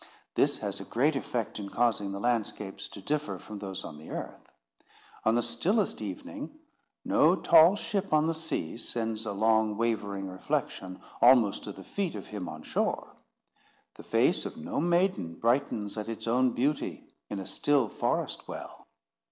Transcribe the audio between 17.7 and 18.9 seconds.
forest well.